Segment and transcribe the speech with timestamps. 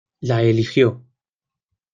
[0.29, 0.89] La eligió.